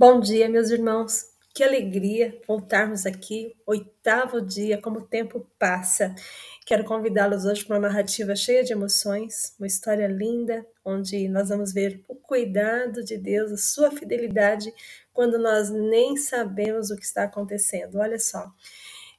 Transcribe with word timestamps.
Bom 0.00 0.18
dia, 0.18 0.48
meus 0.48 0.70
irmãos. 0.70 1.26
Que 1.54 1.62
alegria 1.62 2.40
voltarmos 2.48 3.04
aqui, 3.04 3.54
oitavo 3.66 4.40
dia, 4.40 4.80
como 4.80 5.00
o 5.00 5.06
tempo 5.06 5.46
passa. 5.58 6.14
Quero 6.64 6.84
convidá-los 6.84 7.44
hoje 7.44 7.66
para 7.66 7.76
uma 7.76 7.86
narrativa 7.86 8.34
cheia 8.34 8.64
de 8.64 8.72
emoções, 8.72 9.54
uma 9.58 9.66
história 9.66 10.06
linda, 10.06 10.66
onde 10.82 11.28
nós 11.28 11.50
vamos 11.50 11.74
ver 11.74 12.02
o 12.08 12.14
cuidado 12.14 13.04
de 13.04 13.18
Deus, 13.18 13.52
a 13.52 13.58
sua 13.58 13.90
fidelidade, 13.90 14.72
quando 15.12 15.38
nós 15.38 15.68
nem 15.68 16.16
sabemos 16.16 16.90
o 16.90 16.96
que 16.96 17.04
está 17.04 17.24
acontecendo. 17.24 17.98
Olha 17.98 18.18
só. 18.18 18.50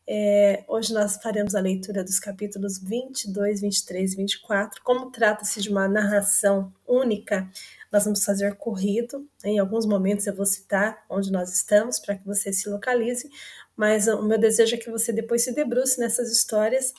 É, 0.08 0.64
hoje 0.68 0.94
nós 0.94 1.18
faremos 1.22 1.56
a 1.56 1.60
leitura 1.60 2.04
dos 2.04 2.20
capítulos 2.20 2.80
22, 2.80 3.62
23 3.62 4.14
e 4.14 4.16
24. 4.18 4.82
Como 4.84 5.12
trata-se 5.12 5.62
de 5.62 5.70
uma 5.70 5.88
narração 5.88 6.74
única, 6.88 7.50
nós 7.92 8.04
vamos 8.04 8.24
fazer 8.24 8.56
corrido. 8.56 9.28
Em 9.44 9.60
alguns 9.60 9.86
momentos 9.86 10.26
eu 10.26 10.36
vou 10.36 10.46
citar 10.46 11.04
onde 11.10 11.32
nós 11.32 11.54
estamos 11.54 12.00
para 12.00 12.16
que 12.16 12.26
você 12.26 12.52
se 12.52 12.70
localize, 12.70 13.30
mas 13.76 14.08
o 14.08 14.24
meu 14.24 14.40
desejo 14.40 14.76
é 14.76 14.78
que 14.78 14.90
você 14.90 15.14
depois 15.14 15.44
se 15.44 15.54
debruce 15.54 16.00
nessas 16.00 16.32
histórias 16.32 16.94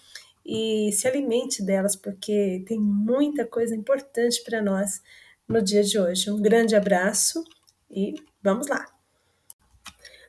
e 0.44 0.90
se 0.92 1.06
alimente 1.06 1.62
delas, 1.62 1.94
porque 1.94 2.64
tem 2.66 2.78
muita 2.78 3.46
coisa 3.46 3.74
importante 3.74 4.42
para 4.42 4.62
nós 4.62 5.00
no 5.48 5.62
dia 5.62 5.82
de 5.82 5.98
hoje. 5.98 6.30
Um 6.30 6.40
grande 6.40 6.74
abraço 6.74 7.44
e 7.90 8.14
vamos 8.42 8.68
lá! 8.68 9.01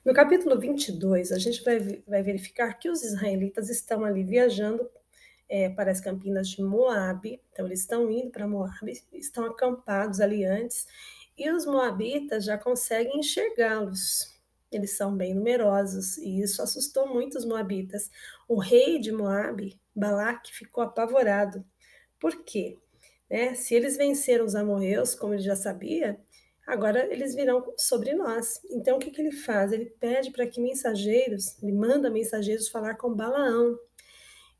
No 0.05 0.13
capítulo 0.13 0.59
22, 0.59 1.31
a 1.31 1.39
gente 1.39 1.63
vai, 1.63 1.79
vai 2.05 2.21
verificar 2.21 2.73
que 2.73 2.89
os 2.89 3.01
israelitas 3.03 3.69
estão 3.69 4.03
ali 4.03 4.21
viajando 4.21 4.89
é, 5.47 5.69
para 5.69 5.91
as 5.91 6.01
campinas 6.01 6.49
de 6.49 6.61
Moabe, 6.61 7.41
então 7.51 7.65
eles 7.65 7.79
estão 7.79 8.11
indo 8.11 8.29
para 8.29 8.45
Moabe, 8.45 9.01
estão 9.13 9.45
acampados 9.45 10.19
ali 10.19 10.43
antes, 10.43 10.85
e 11.37 11.49
os 11.49 11.65
moabitas 11.65 12.43
já 12.43 12.57
conseguem 12.57 13.19
enxergá-los. 13.19 14.33
Eles 14.69 14.91
são 14.97 15.15
bem 15.15 15.33
numerosos, 15.33 16.17
e 16.17 16.41
isso 16.41 16.61
assustou 16.61 17.07
muito 17.07 17.37
os 17.37 17.45
moabitas. 17.45 18.11
O 18.45 18.59
rei 18.59 18.99
de 18.99 19.11
Moabe, 19.11 19.79
Balaque, 19.95 20.53
ficou 20.53 20.83
apavorado. 20.83 21.63
Por 22.19 22.43
quê? 22.43 22.77
Né? 23.29 23.53
Se 23.55 23.73
eles 23.73 23.95
venceram 23.95 24.43
os 24.43 24.53
amorreus, 24.53 25.15
como 25.15 25.33
ele 25.33 25.43
já 25.43 25.55
sabia, 25.55 26.19
agora 26.65 27.11
eles 27.11 27.35
virão 27.35 27.73
sobre 27.77 28.13
nós. 28.13 28.61
Então 28.71 28.97
o 28.97 28.99
que, 28.99 29.11
que 29.11 29.21
ele 29.21 29.31
faz? 29.31 29.71
Ele 29.71 29.85
pede 29.99 30.31
para 30.31 30.47
que 30.47 30.61
mensageiros, 30.61 31.61
ele 31.61 31.73
manda 31.73 32.09
mensageiros 32.09 32.69
falar 32.69 32.95
com 32.95 33.13
Balaão, 33.13 33.77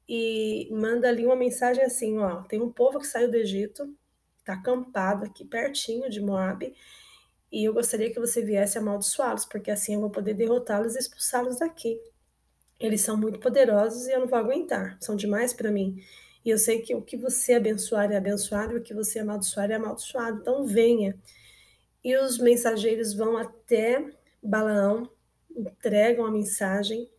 e 0.08 0.70
manda 0.72 1.08
ali 1.08 1.26
uma 1.26 1.36
mensagem 1.36 1.84
assim, 1.84 2.18
ó, 2.18 2.42
tem 2.44 2.62
um 2.62 2.72
povo 2.72 3.00
que 3.00 3.08
saiu 3.08 3.32
do 3.32 3.38
Egito, 3.38 3.96
está 4.40 4.54
acampado 4.54 5.26
aqui 5.26 5.46
pertinho 5.46 6.10
de 6.10 6.22
Moab, 6.22 6.74
e 7.52 7.64
eu 7.66 7.74
gostaria 7.74 8.12
que 8.12 8.20
você 8.20 8.42
viesse 8.42 8.78
amaldiçoá-los, 8.78 9.46
porque 9.46 9.72
assim 9.72 9.94
eu 9.94 10.02
vou 10.02 10.10
poder 10.10 10.34
derrotá-los 10.34 10.96
e 10.96 11.00
expulsá-los 11.00 11.60
daqui. 11.60 12.02
Eles 12.80 13.02
são 13.02 13.16
muito 13.16 13.40
poderosos 13.40 14.08
e 14.08 14.12
eu 14.12 14.20
não 14.20 14.28
vou 14.28 14.40
aguentar, 14.40 14.98
são 15.00 15.16
demais 15.16 15.54
para 15.54 15.72
mim. 15.72 15.96
E 16.44 16.50
eu 16.50 16.58
sei 16.58 16.82
que 16.82 16.94
o 16.94 17.02
que 17.02 17.16
você 17.16 17.54
abençoar 17.54 18.12
é 18.12 18.18
abençoado 18.18 18.74
e 18.74 18.80
o 18.80 18.84
que 18.84 18.94
você 18.94 19.20
amaldiçoar 19.20 19.72
é 19.72 19.76
amaldiçoado. 19.76 20.42
Então 20.42 20.66
venha. 20.66 21.18
E 22.04 22.16
os 22.18 22.38
mensageiros 22.38 23.14
vão 23.14 23.38
até 23.38 24.12
Balaão, 24.42 25.10
entregam 25.56 26.26
a 26.26 26.32
mensagem 26.32 27.10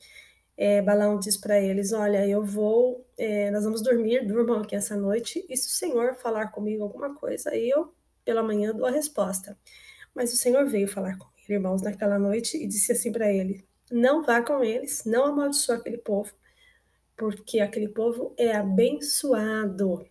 é, 0.57 0.81
Balaão 0.81 1.19
diz 1.19 1.37
para 1.37 1.61
eles: 1.61 1.93
Olha, 1.93 2.27
eu 2.27 2.45
vou, 2.45 3.07
é, 3.19 3.51
nós 3.51 3.65
vamos 3.65 3.83
dormir, 3.83 4.27
durmam 4.27 4.61
aqui 4.61 4.77
essa 4.77 4.97
noite, 4.97 5.45
e 5.49 5.57
se 5.57 5.69
o 5.69 5.71
Senhor 5.71 6.15
falar 6.15 6.49
comigo 6.49 6.83
alguma 6.83 7.15
coisa, 7.15 7.51
aí 7.51 7.69
eu, 7.69 7.93
pela 8.25 8.43
manhã, 8.43 8.73
dou 8.73 8.87
a 8.87 8.91
resposta. 8.91 9.59
Mas 10.15 10.33
o 10.33 10.37
Senhor 10.37 10.67
veio 10.69 10.87
falar 10.89 11.19
com 11.19 11.27
ele, 11.37 11.59
irmãos, 11.59 11.83
naquela 11.83 12.19
noite 12.19 12.57
e 12.57 12.67
disse 12.69 12.93
assim 12.93 13.11
para 13.11 13.33
ele: 13.33 13.67
Não 13.91 14.23
vá 14.23 14.43
com 14.43 14.63
eles, 14.63 15.05
não 15.05 15.27
amaldiçoa 15.27 15.77
aquele 15.77 15.99
povo, 15.99 16.33
porque 17.17 17.61
aquele 17.61 17.89
povo 17.89 18.33
é 18.39 18.53
abençoado. 18.53 20.07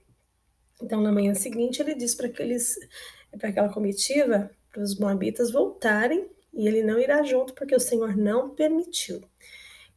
Então, 0.81 1.01
na 1.01 1.11
manhã 1.11 1.33
seguinte, 1.33 1.81
ele 1.81 1.95
disse 1.95 2.17
para 2.17 2.27
aqueles, 2.27 2.75
para 3.39 3.49
aquela 3.49 3.71
comitiva, 3.71 4.51
para 4.73 4.81
os 4.81 4.99
moabitas 4.99 5.51
voltarem, 5.51 6.29
e 6.53 6.67
ele 6.67 6.83
não 6.83 6.99
irá 6.99 7.23
junto, 7.23 7.53
porque 7.53 7.75
o 7.75 7.79
Senhor 7.79 8.17
não 8.17 8.49
permitiu. 8.49 9.21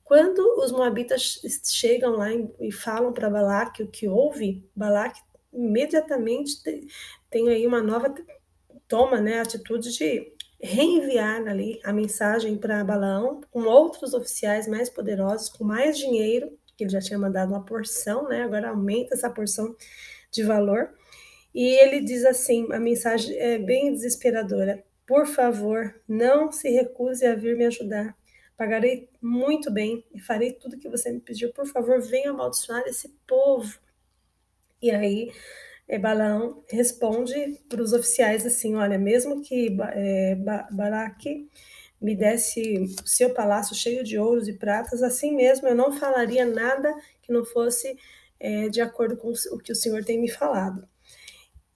Quando 0.05 0.39
os 0.61 0.71
moabitas 0.71 1.41
chegam 1.65 2.13
lá 2.13 2.29
e 2.61 2.71
falam 2.71 3.13
para 3.13 3.29
Balaque 3.29 3.83
o 3.83 3.89
que 3.89 4.07
houve, 4.07 4.65
Balaque 4.75 5.21
imediatamente 5.53 6.63
tem 7.29 7.49
aí 7.49 7.67
uma 7.67 7.83
nova 7.83 8.15
toma, 8.87 9.21
né, 9.21 9.41
atitude 9.41 9.93
de 9.97 10.33
reenviar 10.61 11.47
ali 11.49 11.81
a 11.83 11.93
mensagem 11.93 12.57
para 12.57 12.85
Balaão 12.85 13.41
com 13.51 13.65
outros 13.65 14.15
oficiais 14.15 14.69
mais 14.69 14.89
poderosos, 14.89 15.49
com 15.49 15.65
mais 15.65 15.99
dinheiro, 15.99 16.57
que 16.77 16.85
ele 16.85 16.91
já 16.91 17.01
tinha 17.01 17.19
mandado 17.19 17.51
uma 17.51 17.65
porção, 17.65 18.29
né, 18.29 18.43
agora 18.43 18.69
aumenta 18.69 19.15
essa 19.15 19.29
porção 19.29 19.75
de 20.31 20.43
valor. 20.45 20.91
E 21.57 21.69
ele 21.81 22.01
diz 22.01 22.23
assim, 22.27 22.71
a 22.71 22.79
mensagem 22.79 23.35
é 23.39 23.57
bem 23.57 23.91
desesperadora: 23.91 24.85
"Por 25.07 25.27
favor, 25.27 25.99
não 26.07 26.53
se 26.53 26.69
recuse 26.69 27.25
a 27.25 27.35
vir 27.35 27.57
me 27.57 27.65
ajudar. 27.65 28.15
Pagarei 28.59 29.09
muito 29.23 29.71
bem 29.71 30.05
e 30.15 30.21
farei 30.21 30.53
tudo 30.53 30.77
que 30.77 30.87
você 30.89 31.11
me 31.11 31.19
pediu. 31.19 31.51
Por 31.55 31.67
favor, 31.67 31.99
venha 32.03 32.31
amaldiçoar 32.31 32.83
esse 32.87 33.09
povo. 33.27 33.79
E 34.83 34.91
aí, 34.91 35.33
Balaão 36.01 36.63
responde 36.71 37.59
para 37.71 37.81
os 37.83 37.95
oficiais 37.95 38.45
assim: 38.45 38.75
Olha, 38.77 38.99
mesmo 38.99 39.41
que 39.41 39.75
é, 39.95 40.35
Balaque 40.71 41.49
me 42.01 42.15
desse 42.15 42.81
o 43.03 43.09
seu 43.09 43.33
palácio 43.33 43.75
cheio 43.75 44.05
de 44.05 44.19
ouros 44.19 44.47
e 44.47 44.53
pratas, 44.53 45.03
assim 45.03 45.35
mesmo 45.35 45.69
eu 45.69 45.75
não 45.75 45.93
falaria 45.93 46.45
nada 46.45 46.95
que 47.23 47.33
não 47.33 47.47
fosse 47.47 47.99
é, 48.39 48.69
de 48.69 48.83
acordo 48.83 49.17
com 49.17 49.33
o 49.53 49.59
que 49.59 49.73
o 49.73 49.77
Senhor 49.77 50.05
tem 50.05 50.21
me 50.21 50.29
falado. 50.31 50.87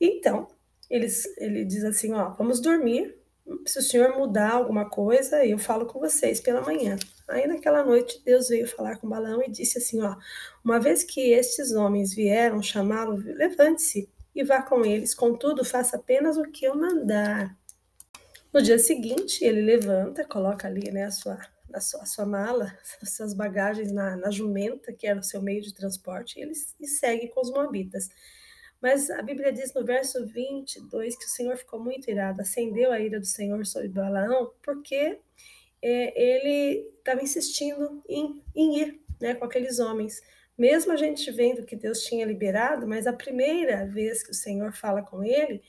Então, 0.00 0.48
eles, 0.88 1.24
ele 1.38 1.64
diz 1.64 1.84
assim: 1.84 2.12
Ó, 2.14 2.30
vamos 2.30 2.60
dormir 2.60 3.20
se 3.66 3.78
o 3.78 3.82
senhor 3.82 4.16
mudar 4.16 4.52
alguma 4.52 4.88
coisa, 4.88 5.44
eu 5.44 5.58
falo 5.58 5.86
com 5.86 5.98
vocês 5.98 6.40
pela 6.40 6.60
manhã. 6.60 6.96
Aí 7.28 7.46
naquela 7.46 7.84
noite 7.84 8.22
Deus 8.24 8.48
veio 8.48 8.68
falar 8.68 8.96
com 8.96 9.08
Balão 9.08 9.42
e 9.42 9.50
disse 9.50 9.78
assim, 9.78 10.00
ó, 10.02 10.16
uma 10.64 10.78
vez 10.78 11.02
que 11.04 11.32
estes 11.32 11.72
homens 11.72 12.14
vieram 12.14 12.62
chamá-lo, 12.62 13.16
levante-se 13.16 14.08
e 14.34 14.44
vá 14.44 14.62
com 14.62 14.84
eles, 14.84 15.14
contudo 15.14 15.64
faça 15.64 15.96
apenas 15.96 16.36
o 16.36 16.44
que 16.44 16.64
eu 16.64 16.76
mandar. 16.76 17.56
No 18.52 18.62
dia 18.62 18.78
seguinte 18.78 19.44
ele 19.44 19.62
levanta, 19.62 20.24
coloca 20.24 20.66
ali 20.66 20.90
né, 20.90 21.04
a 21.04 21.10
sua 21.10 21.38
a 21.72 21.80
sua, 21.80 22.02
a 22.02 22.06
sua 22.06 22.26
mala, 22.26 22.76
as 23.00 23.14
suas 23.14 23.32
bagagens 23.32 23.92
na, 23.92 24.16
na 24.16 24.28
jumenta, 24.28 24.92
que 24.92 25.06
era 25.06 25.20
o 25.20 25.22
seu 25.22 25.40
meio 25.40 25.62
de 25.62 25.72
transporte, 25.72 26.36
e 26.36 26.42
ele 26.42 26.52
e 26.80 26.86
segue 26.88 27.28
com 27.28 27.40
os 27.40 27.50
moabitas. 27.50 28.08
Mas 28.80 29.10
a 29.10 29.20
Bíblia 29.20 29.52
diz 29.52 29.74
no 29.74 29.84
verso 29.84 30.26
22 30.26 31.16
que 31.16 31.26
o 31.26 31.28
Senhor 31.28 31.56
ficou 31.56 31.78
muito 31.78 32.10
irado, 32.10 32.41
acendeu 32.41 32.91
a 32.91 32.98
ira 32.98 33.20
do 33.20 33.26
Senhor 33.26 33.64
sobre 33.66 33.88
Balaão, 33.88 34.52
porque 34.62 35.18
é, 35.82 36.22
ele 36.22 36.88
estava 36.96 37.22
insistindo 37.22 38.02
em, 38.08 38.42
em 38.54 38.78
ir 38.78 39.00
né, 39.20 39.34
com 39.34 39.44
aqueles 39.44 39.78
homens. 39.78 40.22
Mesmo 40.56 40.92
a 40.92 40.96
gente 40.96 41.30
vendo 41.30 41.64
que 41.64 41.76
Deus 41.76 42.02
tinha 42.04 42.24
liberado, 42.24 42.86
mas 42.86 43.06
a 43.06 43.12
primeira 43.12 43.86
vez 43.86 44.22
que 44.22 44.30
o 44.30 44.34
Senhor 44.34 44.72
fala 44.72 45.02
com 45.02 45.22
ele 45.22 45.62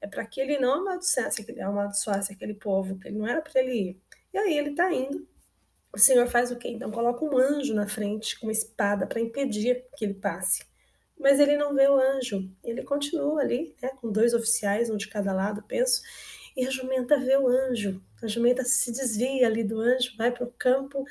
é 0.00 0.06
para 0.06 0.24
que 0.24 0.40
ele 0.40 0.58
não 0.58 0.80
amaldiçoasse, 0.80 1.60
amaldiçoasse 1.60 2.32
aquele 2.32 2.54
povo, 2.54 2.98
que 2.98 3.08
ele 3.08 3.18
não 3.18 3.26
era 3.26 3.40
para 3.40 3.60
ele 3.60 3.72
ir. 3.72 4.00
E 4.32 4.38
aí 4.38 4.56
ele 4.56 4.70
está 4.70 4.92
indo. 4.92 5.26
O 5.92 5.98
Senhor 5.98 6.26
faz 6.28 6.50
o 6.50 6.56
quê? 6.56 6.68
Então 6.68 6.90
coloca 6.90 7.24
um 7.24 7.36
anjo 7.36 7.74
na 7.74 7.86
frente 7.88 8.38
com 8.38 8.46
uma 8.46 8.52
espada 8.52 9.06
para 9.06 9.20
impedir 9.20 9.84
que 9.96 10.04
ele 10.04 10.14
passe 10.14 10.71
mas 11.22 11.38
ele 11.40 11.56
não 11.56 11.74
vê 11.74 11.88
o 11.88 11.98
anjo. 11.98 12.50
Ele 12.62 12.82
continua 12.82 13.40
ali, 13.40 13.74
né, 13.80 13.90
com 14.00 14.10
dois 14.10 14.34
oficiais, 14.34 14.90
um 14.90 14.96
de 14.96 15.08
cada 15.08 15.32
lado, 15.32 15.62
penso, 15.62 16.02
e 16.56 16.66
a 16.66 16.70
jumenta 16.70 17.18
vê 17.18 17.36
o 17.36 17.48
anjo. 17.48 18.02
A 18.22 18.26
jumenta 18.26 18.64
se 18.64 18.92
desvia 18.92 19.46
ali 19.46 19.64
do 19.64 19.80
anjo, 19.80 20.14
vai 20.18 20.30
para 20.30 20.44
o 20.44 20.52
campo 20.58 21.04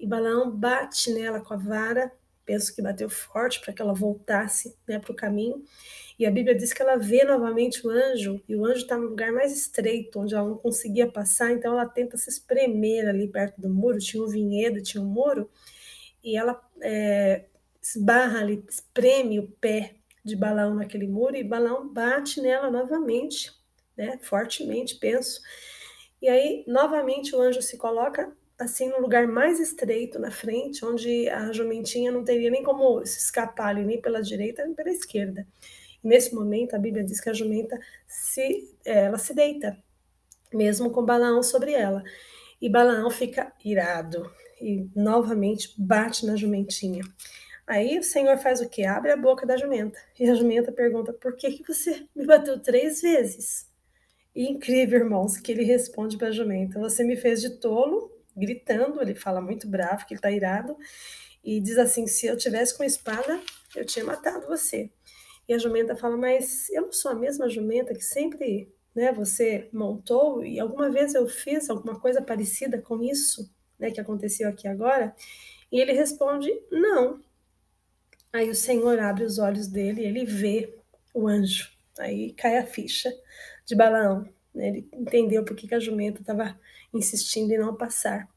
e 0.00 0.06
Balaão 0.06 0.50
bate 0.50 1.12
nela 1.12 1.40
com 1.40 1.54
a 1.54 1.56
vara. 1.56 2.10
Penso 2.44 2.74
que 2.74 2.80
bateu 2.80 3.10
forte 3.10 3.60
para 3.60 3.72
que 3.72 3.82
ela 3.82 3.92
voltasse 3.92 4.76
né, 4.86 4.98
para 4.98 5.12
o 5.12 5.16
caminho. 5.16 5.64
E 6.18 6.24
a 6.24 6.30
Bíblia 6.30 6.54
diz 6.54 6.72
que 6.72 6.80
ela 6.80 6.96
vê 6.96 7.24
novamente 7.24 7.86
o 7.86 7.90
anjo, 7.90 8.40
e 8.48 8.56
o 8.56 8.64
anjo 8.64 8.82
está 8.82 8.96
no 8.96 9.08
lugar 9.08 9.32
mais 9.32 9.52
estreito, 9.52 10.18
onde 10.18 10.34
ela 10.34 10.48
não 10.48 10.56
conseguia 10.56 11.06
passar, 11.06 11.52
então 11.52 11.72
ela 11.72 11.84
tenta 11.84 12.16
se 12.16 12.30
espremer 12.30 13.06
ali 13.06 13.28
perto 13.28 13.60
do 13.60 13.68
muro. 13.68 13.98
Tinha 13.98 14.22
um 14.22 14.28
vinhedo, 14.28 14.82
tinha 14.82 15.02
um 15.02 15.06
muro, 15.06 15.50
e 16.24 16.34
ela 16.36 16.58
é, 16.80 17.44
esbarra 17.94 18.40
ali, 18.40 18.64
espreme 18.68 19.38
o 19.38 19.48
pé 19.48 19.96
de 20.24 20.34
Balão 20.34 20.74
naquele 20.74 21.06
muro 21.06 21.36
e 21.36 21.44
Balão 21.44 21.88
bate 21.88 22.40
nela 22.40 22.70
novamente, 22.70 23.52
né, 23.96 24.18
fortemente, 24.22 24.96
penso. 24.96 25.40
E 26.20 26.28
aí, 26.28 26.64
novamente, 26.66 27.34
o 27.34 27.40
anjo 27.40 27.62
se 27.62 27.76
coloca 27.76 28.32
assim 28.58 28.88
no 28.88 29.00
lugar 29.00 29.28
mais 29.28 29.60
estreito 29.60 30.18
na 30.18 30.30
frente, 30.30 30.84
onde 30.84 31.28
a 31.28 31.52
jumentinha 31.52 32.10
não 32.10 32.24
teria 32.24 32.50
nem 32.50 32.62
como 32.62 33.04
se 33.04 33.18
escapar 33.18 33.68
ali, 33.68 33.84
nem 33.84 34.00
pela 34.00 34.22
direita 34.22 34.64
nem 34.64 34.74
pela 34.74 34.90
esquerda. 34.90 35.46
E 36.02 36.08
nesse 36.08 36.34
momento, 36.34 36.74
a 36.74 36.78
Bíblia 36.78 37.04
diz 37.04 37.20
que 37.20 37.30
a 37.30 37.34
jumenta 37.34 37.78
se, 38.08 38.74
é, 38.84 39.04
ela 39.04 39.18
se 39.18 39.34
deita 39.34 39.78
mesmo 40.52 40.90
com 40.90 41.04
Balaão 41.04 41.42
sobre 41.42 41.72
ela. 41.72 42.02
E 42.60 42.68
Balaão 42.68 43.10
fica 43.10 43.52
irado 43.64 44.30
e 44.60 44.88
novamente 44.94 45.74
bate 45.76 46.24
na 46.24 46.34
jumentinha. 46.34 47.02
Aí 47.66 47.98
o 47.98 48.02
Senhor 48.02 48.38
faz 48.38 48.60
o 48.60 48.68
que? 48.68 48.84
Abre 48.84 49.10
a 49.10 49.16
boca 49.16 49.44
da 49.44 49.56
jumenta. 49.56 49.98
E 50.18 50.30
a 50.30 50.34
jumenta 50.34 50.70
pergunta: 50.70 51.12
Por 51.12 51.34
que, 51.36 51.50
que 51.50 51.66
você 51.66 52.06
me 52.14 52.24
bateu 52.24 52.60
três 52.60 53.02
vezes? 53.02 53.68
E 54.34 54.48
incrível, 54.48 55.00
irmãos, 55.00 55.36
que 55.36 55.50
ele 55.50 55.64
responde 55.64 56.16
para 56.16 56.28
a 56.28 56.32
jumenta: 56.32 56.78
Você 56.78 57.02
me 57.02 57.16
fez 57.16 57.40
de 57.40 57.58
tolo, 57.58 58.12
gritando. 58.36 59.02
Ele 59.02 59.14
fala 59.14 59.40
muito 59.40 59.66
bravo, 59.66 60.06
que 60.06 60.14
ele 60.14 60.18
está 60.18 60.30
irado. 60.30 60.76
E 61.42 61.60
diz 61.60 61.76
assim: 61.78 62.06
Se 62.06 62.26
eu 62.26 62.36
tivesse 62.36 62.76
com 62.76 62.84
espada, 62.84 63.40
eu 63.74 63.84
tinha 63.84 64.04
matado 64.04 64.46
você. 64.46 64.90
E 65.48 65.54
a 65.54 65.58
jumenta 65.58 65.96
fala: 65.96 66.16
Mas 66.16 66.70
eu 66.70 66.82
não 66.82 66.92
sou 66.92 67.10
a 67.10 67.14
mesma 67.14 67.48
jumenta 67.48 67.94
que 67.94 68.04
sempre 68.04 68.72
né, 68.94 69.12
você 69.12 69.68
montou? 69.72 70.44
E 70.44 70.60
alguma 70.60 70.88
vez 70.88 71.14
eu 71.14 71.26
fiz 71.26 71.68
alguma 71.68 71.98
coisa 71.98 72.22
parecida 72.22 72.80
com 72.80 73.02
isso 73.02 73.50
né, 73.78 73.90
que 73.90 74.00
aconteceu 74.00 74.48
aqui 74.48 74.68
agora? 74.68 75.14
E 75.72 75.80
ele 75.80 75.92
responde: 75.92 76.52
Não. 76.70 77.25
Aí 78.36 78.50
o 78.50 78.54
Senhor 78.54 78.98
abre 78.98 79.24
os 79.24 79.38
olhos 79.38 79.66
dele 79.66 80.02
e 80.02 80.04
ele 80.04 80.26
vê 80.26 80.74
o 81.14 81.26
anjo. 81.26 81.70
Aí 81.98 82.34
cai 82.34 82.58
a 82.58 82.66
ficha 82.66 83.10
de 83.64 83.74
Balaão. 83.74 84.28
Né? 84.54 84.68
Ele 84.68 84.88
entendeu 84.92 85.42
por 85.42 85.56
que 85.56 85.74
a 85.74 85.80
jumenta 85.80 86.20
estava 86.20 86.60
insistindo 86.92 87.52
em 87.52 87.58
não 87.58 87.74
passar. 87.74 88.28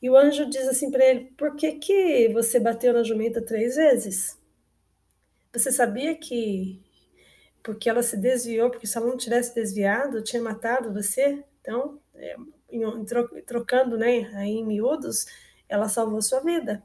E 0.00 0.08
o 0.08 0.16
anjo 0.16 0.48
diz 0.48 0.66
assim 0.66 0.90
para 0.90 1.04
ele: 1.04 1.30
Por 1.36 1.56
que, 1.56 1.72
que 1.72 2.30
você 2.30 2.58
bateu 2.58 2.94
na 2.94 3.02
jumenta 3.02 3.42
três 3.42 3.76
vezes? 3.76 4.40
Você 5.52 5.70
sabia 5.70 6.14
que 6.14 6.82
porque 7.62 7.90
ela 7.90 8.02
se 8.02 8.16
desviou, 8.16 8.70
porque 8.70 8.86
se 8.86 8.96
ela 8.96 9.06
não 9.06 9.16
tivesse 9.18 9.54
desviado, 9.54 10.24
tinha 10.24 10.40
matado 10.40 10.90
você? 10.90 11.44
Então, 11.60 12.00
é, 12.14 12.34
trocando 13.44 13.98
né, 13.98 14.30
aí 14.36 14.52
em 14.52 14.64
miúdos, 14.64 15.26
ela 15.68 15.86
salvou 15.86 16.22
sua 16.22 16.40
vida. 16.40 16.82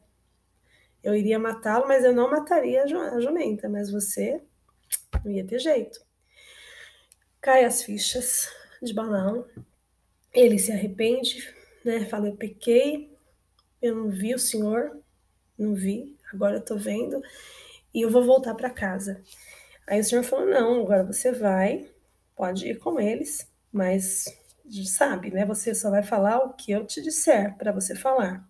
Eu 1.04 1.16
iria 1.16 1.40
matá-lo, 1.40 1.88
mas 1.88 2.04
eu 2.04 2.14
não 2.14 2.30
mataria 2.30 2.84
a 2.84 3.20
jumenta, 3.20 3.70
mas 3.70 3.92
você 3.92 4.42
não 5.24 5.32
ia 5.32 5.46
ter 5.46 5.60
jeito. 5.60 6.02
Cai 7.42 7.64
as 7.64 7.84
fichas 7.84 8.50
de 8.82 8.94
balão, 8.94 9.46
ele 10.34 10.60
se 10.60 10.72
arrepende, 10.72 11.54
né? 11.84 12.06
Fala, 12.06 12.28
eu 12.28 12.36
pequei, 12.36 13.16
eu 13.82 13.96
não 13.96 14.10
vi 14.10 14.34
o 14.34 14.40
Senhor, 14.40 15.00
não 15.58 15.74
vi, 15.74 16.18
agora 16.34 16.58
eu 16.58 16.66
tô 16.66 16.78
vendo, 16.78 17.22
e 17.94 18.02
eu 18.02 18.10
vou 18.10 18.24
voltar 18.24 18.54
para 18.56 18.70
casa. 18.70 19.22
Aí 19.88 20.00
o 20.00 20.04
Senhor 20.04 20.24
falou, 20.24 20.46
não, 20.46 20.82
agora 20.82 21.04
você 21.04 21.32
vai, 21.32 21.90
pode 22.36 22.68
ir 22.68 22.78
com 22.78 23.00
eles, 23.00 23.50
mas 23.72 24.26
sabe, 24.86 25.32
né? 25.32 25.46
Você 25.46 25.74
só 25.74 25.90
vai 25.90 26.04
falar 26.04 26.40
o 26.40 26.54
que 26.54 26.72
eu 26.72 26.86
te 26.86 27.02
disser 27.02 27.58
para 27.58 27.72
você 27.72 27.96
falar. 27.96 28.48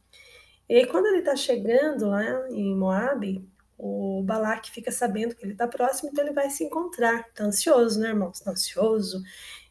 E 0.70 0.76
aí, 0.76 0.86
quando 0.86 1.08
ele 1.08 1.20
está 1.20 1.36
chegando 1.36 2.08
lá 2.10 2.48
em 2.52 2.76
Moab, 2.76 3.44
o 3.78 4.22
Balaque 4.24 4.72
fica 4.72 4.92
sabendo 4.92 5.34
que 5.36 5.44
ele 5.44 5.54
está 5.54 5.68
próximo, 5.68 6.10
então 6.12 6.24
ele 6.24 6.34
vai 6.34 6.50
se 6.50 6.64
encontrar. 6.64 7.28
Está 7.30 7.46
ansioso, 7.46 8.00
né, 8.00 8.10
irmão? 8.10 8.30
Está 8.30 8.52
ansioso. 8.52 9.24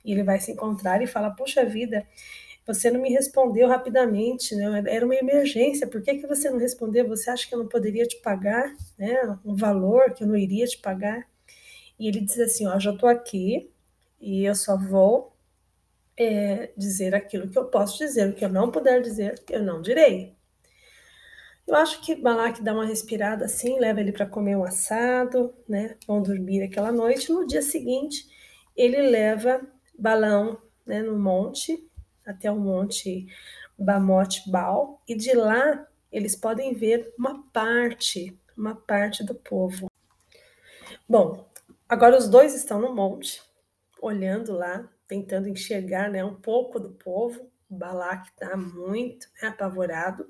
E 0.05 0.13
ele 0.13 0.25
vai 0.25 0.41
se 0.41 0.51
encontrar 0.51 1.03
e 1.03 1.07
fala: 1.07 1.31
Poxa 1.31 1.65
vida, 1.65 2.07
você 2.67 2.91
não 2.91 3.01
me 3.01 3.11
respondeu 3.11 3.69
rapidamente, 3.69 4.55
né? 4.57 4.83
Era 4.89 5.05
uma 5.05 5.15
emergência, 5.15 5.87
por 5.87 6.03
que, 6.03 6.17
que 6.17 6.27
você 6.27 6.51
não 6.51 6.59
respondeu? 6.59 7.07
Você 7.09 7.31
acha 7.31 7.49
que 7.49 7.55
eu 7.55 7.59
não 7.59 7.69
poderia 7.69 8.07
te 8.07 8.17
pagar, 8.21 8.75
né? 8.99 9.39
Um 9.45 9.55
valor 9.55 10.13
que 10.15 10.25
eu 10.25 10.29
não 10.29 10.37
iria 10.37 10.67
te 10.67 10.79
pagar? 10.79 11.29
E 11.99 12.09
ele 12.09 12.21
diz 12.21 12.39
assim: 12.41 12.67
Ó, 12.67 12.79
já 12.79 12.93
estou 12.93 13.09
aqui 13.09 13.71
e 14.21 14.45
eu 14.45 14.55
só 14.55 14.77
vou 14.77 15.37
é, 16.17 16.73
dizer 16.77 17.15
aquilo 17.15 17.49
que 17.49 17.59
eu 17.59 17.67
posso 17.67 17.99
dizer, 17.99 18.31
o 18.31 18.35
que 18.35 18.45
eu 18.45 18.49
não 18.49 18.71
puder 18.71 19.01
dizer, 19.03 19.43
eu 19.51 19.63
não 19.63 19.81
direi. 19.81 20.38
Eu 21.69 21.77
acho 21.77 22.01
que 22.01 22.15
Balak 22.15 22.63
dá 22.63 22.73
uma 22.73 22.87
respirada 22.87 23.45
assim, 23.45 23.79
leva 23.79 24.01
ele 24.01 24.11
para 24.11 24.25
comer 24.25 24.57
um 24.57 24.65
assado, 24.65 25.55
né? 25.69 25.97
Vão 26.07 26.23
dormir 26.23 26.63
aquela 26.63 26.91
noite. 26.91 27.31
No 27.31 27.47
dia 27.47 27.61
seguinte, 27.61 28.27
ele 28.75 29.03
leva 29.03 29.61
Balão 29.99 30.63
né, 30.87 31.03
no 31.03 31.19
monte, 31.19 31.87
até 32.25 32.51
o 32.51 32.57
monte 32.59 33.27
Bamote 33.79 34.51
Baal, 34.51 35.03
e 35.07 35.15
de 35.15 35.35
lá 35.35 35.87
eles 36.11 36.35
podem 36.35 36.73
ver 36.73 37.13
uma 37.19 37.45
parte, 37.53 38.35
uma 38.57 38.75
parte 38.75 39.23
do 39.23 39.35
povo. 39.35 39.91
Bom, 41.07 41.47
agora 41.87 42.17
os 42.17 42.31
dois 42.31 42.55
estão 42.55 42.81
no 42.81 42.95
monte, 42.95 43.43
olhando 44.01 44.55
lá, 44.55 44.89
tentando 45.07 45.51
enxergar 45.51 46.11
né, 46.11 46.25
um 46.25 46.35
pouco 46.35 46.81
do 46.81 46.93
povo. 46.93 47.47
Balak 47.69 48.31
está 48.31 48.57
muito 48.57 49.29
né, 49.43 49.49
apavorado. 49.49 50.27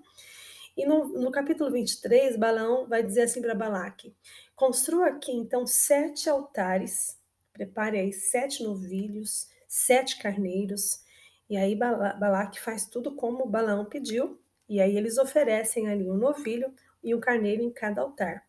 E 0.78 0.86
no, 0.86 1.08
no 1.08 1.32
capítulo 1.32 1.72
23, 1.72 2.36
Balaão 2.36 2.86
vai 2.86 3.02
dizer 3.02 3.22
assim 3.22 3.42
para 3.42 3.52
Balaque: 3.52 4.14
Construa 4.54 5.08
aqui 5.08 5.32
então 5.32 5.66
sete 5.66 6.30
altares, 6.30 7.19
prepare 7.52 7.98
aí 7.98 8.12
sete 8.12 8.62
novilhos, 8.62 9.48
sete 9.66 10.20
carneiros. 10.20 11.02
E 11.50 11.56
aí 11.56 11.75
Balaque 11.75 12.60
faz 12.60 12.86
tudo 12.86 13.16
como 13.16 13.44
Balaão 13.44 13.86
pediu, 13.86 14.38
e 14.69 14.80
aí 14.80 14.96
eles 14.96 15.19
oferecem 15.19 15.88
ali 15.88 16.08
um 16.08 16.16
novilho 16.16 16.72
e 17.02 17.12
um 17.12 17.19
carneiro 17.19 17.60
em 17.60 17.72
cada 17.72 18.00
altar. 18.00 18.46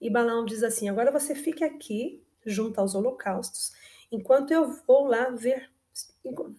E 0.00 0.10
Balaão 0.10 0.44
diz 0.44 0.64
assim: 0.64 0.88
Agora 0.88 1.12
você 1.12 1.32
fique 1.32 1.62
aqui, 1.62 2.24
junto 2.44 2.80
aos 2.80 2.96
holocaustos, 2.96 3.70
enquanto 4.10 4.50
eu 4.50 4.68
vou 4.84 5.06
lá 5.06 5.30
ver, 5.30 5.70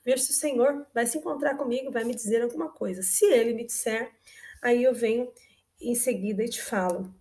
ver 0.05 0.17
se 0.17 0.31
o 0.31 0.33
Senhor 0.33 0.87
vai 0.93 1.05
se 1.05 1.17
encontrar 1.17 1.57
comigo, 1.57 1.91
vai 1.91 2.05
me 2.05 2.15
dizer 2.15 2.41
alguma 2.41 2.69
coisa. 2.69 3.01
Se 3.01 3.25
ele 3.25 3.53
me 3.53 3.65
disser, 3.65 4.09
Aí 4.63 4.81
eu 4.81 4.93
venho 4.93 5.29
em 5.81 5.93
seguida 5.93 6.41
e 6.41 6.49
te 6.49 6.61
falo. 6.61 7.13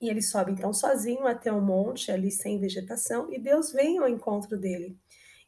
E 0.00 0.08
ele 0.08 0.22
sobe 0.22 0.52
então 0.52 0.72
sozinho 0.72 1.26
até 1.26 1.52
o 1.52 1.60
monte, 1.60 2.10
ali 2.10 2.30
sem 2.30 2.58
vegetação, 2.58 3.30
e 3.30 3.38
Deus 3.38 3.72
vem 3.72 3.98
ao 3.98 4.08
encontro 4.08 4.58
dele. 4.58 4.98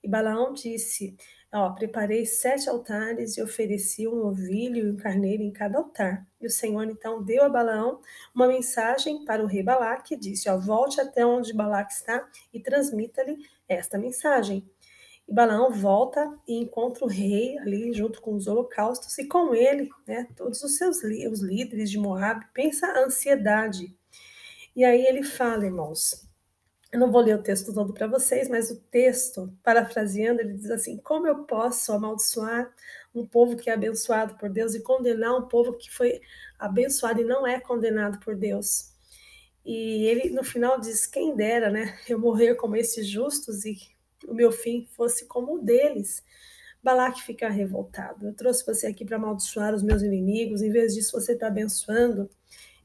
E 0.03 0.09
Balaão 0.09 0.53
disse: 0.53 1.17
Ó, 1.51 1.71
preparei 1.71 2.27
sete 2.27 2.69
altares 2.69 3.39
e 3.39 3.43
ofereci 3.43 4.07
um 4.07 4.27
ovilho 4.27 4.87
e 4.87 4.91
um 4.91 4.97
carneiro 4.97 5.43
em 5.43 5.51
cada 5.51 5.79
altar. 5.79 6.27
E 6.39 6.47
o 6.47 6.51
Senhor 6.51 6.85
então 6.85 7.25
deu 7.25 7.43
a 7.43 7.49
Balaão 7.49 8.01
uma 8.35 8.47
mensagem 8.47 9.25
para 9.25 9.43
o 9.43 9.47
rei 9.47 9.63
Balaque 9.63 10.15
e 10.15 10.19
disse: 10.19 10.51
Ó, 10.51 10.59
volte 10.59 11.01
até 11.01 11.25
onde 11.25 11.55
Balaque 11.55 11.95
está 11.95 12.29
e 12.53 12.61
transmita-lhe 12.61 13.39
esta 13.67 13.97
mensagem. 13.97 14.69
E 15.29 15.33
Balaão 15.33 15.71
volta 15.71 16.39
e 16.47 16.55
encontra 16.61 17.05
o 17.05 17.09
rei 17.09 17.59
ali 17.59 17.93
junto 17.93 18.21
com 18.21 18.35
os 18.35 18.47
holocaustos 18.47 19.17
e 19.19 19.27
com 19.27 19.55
ele, 19.55 19.89
né, 20.07 20.29
todos 20.37 20.63
os 20.63 20.77
seus 20.77 21.03
os 21.03 21.41
líderes 21.41 21.91
de 21.91 21.99
Moab. 21.99 22.47
Pensa 22.53 22.87
a 22.87 23.05
ansiedade. 23.05 23.95
E 24.77 24.85
aí 24.85 25.07
ele 25.07 25.23
fala, 25.23 25.65
irmãos, 25.65 26.29
eu 26.95 27.01
não 27.01 27.11
vou 27.11 27.23
ler 27.23 27.35
o 27.35 27.43
texto 27.43 27.75
todo 27.75 27.93
para 27.93 28.07
vocês, 28.07 28.49
mas 28.49 28.71
o 28.71 28.77
texto, 28.77 29.53
parafraseando, 29.65 30.41
ele 30.41 30.55
diz 30.55 30.71
assim: 30.71 30.97
Como 30.99 31.27
eu 31.27 31.43
posso 31.45 31.93
amaldiçoar 31.93 32.73
um 33.13 33.27
povo 33.27 33.57
que 33.57 33.69
é 33.69 33.73
abençoado 33.75 34.37
por 34.37 34.49
Deus 34.49 34.77
e 34.77 34.81
condenar 34.81 35.37
um 35.37 35.49
povo 35.49 35.73
que 35.77 35.91
foi 35.91 36.21
abençoado 36.57 37.21
e 37.21 37.25
não 37.25 37.45
é 37.45 37.59
condenado 37.59 38.21
por 38.21 38.37
Deus? 38.37 38.93
E 39.65 40.07
ele 40.07 40.31
no 40.31 40.45
final 40.45 40.79
diz: 40.79 41.05
Quem 41.05 41.35
dera, 41.35 41.69
né, 41.69 41.99
eu 42.09 42.17
morrer 42.17 42.55
como 42.55 42.77
esses 42.77 43.09
justos 43.09 43.65
e 43.65 43.77
o 44.27 44.35
meu 44.35 44.53
fim 44.53 44.87
fosse 44.93 45.27
como 45.27 45.57
o 45.57 45.59
deles. 45.59 46.25
Balaque 46.83 47.23
fica 47.23 47.49
revoltado. 47.49 48.27
Eu 48.27 48.35
trouxe 48.35 48.65
você 48.67 48.87
aqui 48.87 49.05
para 49.05 49.17
amaldiçoar 49.17 49.75
os 49.75 49.83
meus 49.83 50.03
inimigos, 50.03 50.61
em 50.61 50.71
vez 50.71 50.95
disso 50.95 51.19
você 51.19 51.33
está 51.33 51.47
abençoando. 51.47 52.29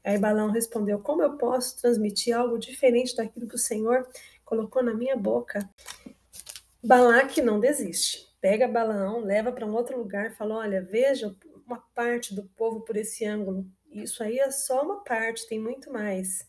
Aí 0.02 0.18
Balão 0.18 0.50
respondeu: 0.50 0.98
Como 0.98 1.22
eu 1.22 1.36
posso 1.36 1.78
transmitir 1.80 2.36
algo 2.36 2.58
diferente 2.58 3.14
daquilo 3.14 3.46
que 3.46 3.54
o 3.54 3.58
Senhor 3.58 4.08
colocou 4.44 4.82
na 4.82 4.94
minha 4.94 5.16
boca? 5.16 5.68
Balaque 6.82 7.42
não 7.42 7.60
desiste. 7.60 8.28
Pega 8.40 8.66
Balaão, 8.66 9.20
leva 9.20 9.52
para 9.52 9.66
um 9.66 9.74
outro 9.74 9.98
lugar 9.98 10.32
fala: 10.32 10.56
Olha, 10.56 10.80
veja 10.82 11.36
uma 11.66 11.78
parte 11.94 12.34
do 12.34 12.44
povo 12.56 12.80
por 12.80 12.96
esse 12.96 13.24
ângulo. 13.24 13.66
Isso 13.92 14.22
aí 14.22 14.38
é 14.38 14.50
só 14.50 14.82
uma 14.82 15.04
parte, 15.04 15.46
tem 15.46 15.60
muito 15.60 15.92
mais. 15.92 16.48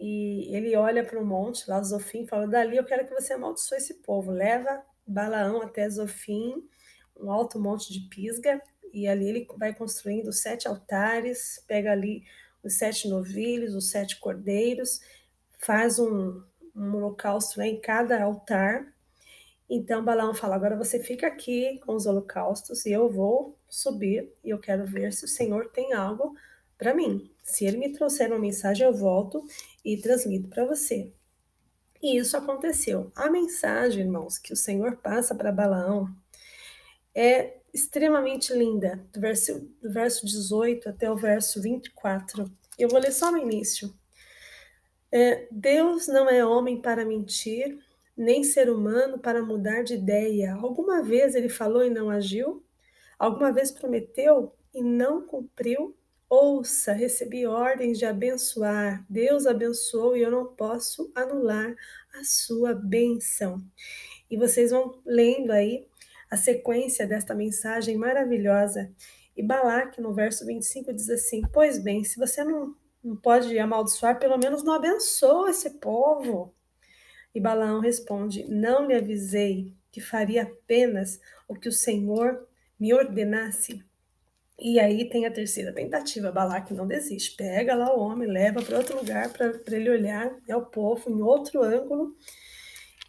E 0.00 0.48
ele 0.56 0.74
olha 0.76 1.04
para 1.04 1.20
o 1.20 1.26
monte, 1.26 1.68
lá 1.68 1.82
Zofim, 1.82 2.26
fala: 2.26 2.48
Dali 2.48 2.78
eu 2.78 2.84
quero 2.84 3.06
que 3.06 3.12
você 3.12 3.34
amaldiçoe 3.34 3.76
esse 3.76 3.94
povo. 3.94 4.30
Leva 4.30 4.82
Balaão 5.06 5.60
até 5.60 5.88
Zofim, 5.90 6.66
um 7.14 7.30
alto 7.30 7.60
monte 7.60 7.92
de 7.92 8.08
pisga, 8.08 8.62
e 8.94 9.06
ali 9.06 9.28
ele 9.28 9.46
vai 9.58 9.74
construindo 9.74 10.32
sete 10.32 10.66
altares, 10.66 11.62
pega 11.68 11.92
ali 11.92 12.24
os 12.62 12.78
sete 12.78 13.08
novilhos, 13.08 13.74
os 13.74 13.90
sete 13.90 14.18
cordeiros, 14.18 15.00
faz 15.58 15.98
um, 15.98 16.42
um 16.74 16.96
holocausto 16.96 17.58
né, 17.58 17.68
em 17.68 17.78
cada 17.78 18.22
altar. 18.22 18.94
Então 19.68 20.02
Balaão 20.02 20.32
fala: 20.34 20.56
agora 20.56 20.76
você 20.76 20.98
fica 20.98 21.26
aqui 21.26 21.78
com 21.84 21.94
os 21.94 22.06
holocaustos 22.06 22.86
e 22.86 22.92
eu 22.92 23.10
vou 23.10 23.54
subir 23.68 24.32
e 24.42 24.48
eu 24.48 24.58
quero 24.58 24.86
ver 24.86 25.12
se 25.12 25.26
o 25.26 25.28
Senhor 25.28 25.68
tem 25.68 25.92
algo 25.92 26.34
para 26.80 26.94
mim. 26.94 27.30
Se 27.44 27.66
ele 27.66 27.76
me 27.76 27.92
trouxer 27.92 28.28
uma 28.28 28.38
mensagem, 28.38 28.86
eu 28.86 28.92
volto 28.94 29.44
e 29.84 29.98
transmito 29.98 30.48
para 30.48 30.64
você. 30.64 31.12
E 32.02 32.16
isso 32.16 32.34
aconteceu. 32.38 33.12
A 33.14 33.28
mensagem, 33.28 34.04
irmãos, 34.04 34.38
que 34.38 34.54
o 34.54 34.56
Senhor 34.56 34.96
passa 34.96 35.34
para 35.34 35.52
Balaão 35.52 36.08
é 37.14 37.58
extremamente 37.74 38.54
linda, 38.54 39.04
do 39.12 39.20
verso, 39.20 39.60
do 39.82 39.92
verso 39.92 40.24
18 40.24 40.88
até 40.88 41.10
o 41.10 41.16
verso 41.16 41.60
24. 41.60 42.50
Eu 42.78 42.88
vou 42.88 42.98
ler 42.98 43.12
só 43.12 43.30
no 43.30 43.36
início. 43.36 43.92
É, 45.12 45.46
Deus 45.50 46.08
não 46.08 46.30
é 46.30 46.44
homem 46.44 46.80
para 46.80 47.04
mentir, 47.04 47.78
nem 48.16 48.42
ser 48.42 48.70
humano 48.70 49.18
para 49.18 49.42
mudar 49.42 49.82
de 49.82 49.94
ideia. 49.94 50.54
Alguma 50.54 51.02
vez 51.02 51.34
ele 51.34 51.50
falou 51.50 51.84
e 51.84 51.90
não 51.90 52.08
agiu? 52.08 52.64
Alguma 53.18 53.52
vez 53.52 53.70
prometeu 53.70 54.54
e 54.72 54.82
não 54.82 55.26
cumpriu? 55.26 55.94
Ouça, 56.30 56.92
recebi 56.92 57.44
ordens 57.44 57.98
de 57.98 58.06
abençoar. 58.06 59.04
Deus 59.10 59.46
abençoou 59.48 60.16
e 60.16 60.22
eu 60.22 60.30
não 60.30 60.46
posso 60.46 61.10
anular 61.12 61.74
a 62.14 62.22
sua 62.22 62.72
benção. 62.72 63.60
E 64.30 64.36
vocês 64.36 64.70
vão 64.70 65.02
lendo 65.04 65.50
aí 65.50 65.88
a 66.30 66.36
sequência 66.36 67.04
desta 67.04 67.34
mensagem 67.34 67.96
maravilhosa. 67.96 68.92
E 69.36 69.42
Balaque, 69.42 70.00
no 70.00 70.14
verso 70.14 70.46
25, 70.46 70.92
diz 70.92 71.10
assim: 71.10 71.42
Pois 71.52 71.82
bem, 71.82 72.04
se 72.04 72.16
você 72.16 72.44
não, 72.44 72.76
não 73.02 73.16
pode 73.16 73.58
amaldiçoar, 73.58 74.20
pelo 74.20 74.38
menos 74.38 74.62
não 74.62 74.74
abençoa 74.74 75.50
esse 75.50 75.80
povo. 75.80 76.54
E 77.34 77.40
Balaão 77.40 77.80
responde: 77.80 78.44
Não 78.48 78.86
lhe 78.86 78.94
avisei 78.94 79.74
que 79.90 80.00
faria 80.00 80.44
apenas 80.44 81.20
o 81.48 81.56
que 81.56 81.68
o 81.68 81.72
Senhor 81.72 82.46
me 82.78 82.94
ordenasse. 82.94 83.84
E 84.60 84.78
aí 84.78 85.08
tem 85.08 85.26
a 85.26 85.30
terceira 85.30 85.72
tentativa, 85.72 86.30
Balaque 86.30 86.74
não 86.74 86.86
desiste, 86.86 87.34
pega 87.34 87.74
lá 87.74 87.94
o 87.94 88.00
homem, 88.00 88.28
leva 88.28 88.62
para 88.62 88.76
outro 88.76 88.98
lugar 88.98 89.30
para 89.32 89.54
ele 89.68 89.88
olhar, 89.88 90.30
é 90.46 90.54
o 90.54 90.66
povo 90.66 91.08
em 91.08 91.22
outro 91.22 91.62
ângulo, 91.62 92.14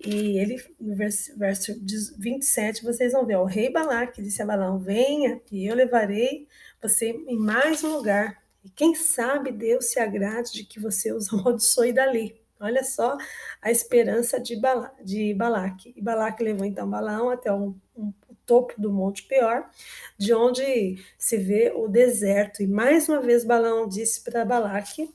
e 0.03 0.39
ele, 0.39 0.63
no 0.79 0.95
verso, 0.95 1.37
verso 1.37 1.73
27, 2.17 2.83
vocês 2.83 3.13
vão 3.13 3.25
ver, 3.25 3.37
o 3.37 3.45
rei 3.45 3.71
Balaque 3.71 4.21
disse 4.21 4.41
a 4.41 4.45
Balaão, 4.45 4.79
venha 4.79 5.39
e 5.51 5.65
eu 5.69 5.75
levarei 5.75 6.47
você 6.81 7.09
em 7.09 7.37
mais 7.37 7.83
um 7.83 7.97
lugar. 7.97 8.41
E 8.63 8.69
quem 8.69 8.95
sabe 8.95 9.51
Deus 9.51 9.91
se 9.91 9.99
agrade 9.99 10.53
de 10.53 10.63
que 10.63 10.79
você 10.79 11.11
os 11.11 11.29
amaldiçoe 11.33 11.93
dali. 11.93 12.41
Olha 12.59 12.83
só 12.83 13.17
a 13.61 13.71
esperança 13.71 14.39
de, 14.39 14.59
Bala, 14.59 14.91
de 15.03 15.33
Balaque. 15.35 15.93
E 15.95 16.01
Balaque 16.01 16.43
levou 16.43 16.65
então 16.65 16.89
Balaão 16.89 17.29
até 17.29 17.51
um, 17.51 17.75
um, 17.95 18.11
topo 18.51 18.73
do 18.77 18.91
Monte 18.91 19.23
Peor, 19.23 19.63
de 20.17 20.33
onde 20.33 21.01
se 21.17 21.37
vê 21.37 21.71
o 21.73 21.87
deserto. 21.87 22.61
E 22.61 22.67
mais 22.67 23.07
uma 23.07 23.21
vez 23.21 23.45
Balaão 23.45 23.87
disse 23.87 24.21
para 24.25 24.43
Balaque 24.43 25.09